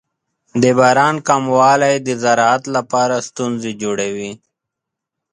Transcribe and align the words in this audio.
د 0.61 0.63
باران 0.79 1.15
کموالی 1.27 1.95
د 2.07 2.09
زراعت 2.23 2.63
لپاره 2.75 3.15
ستونزې 3.27 3.71
جوړوي. 3.81 4.31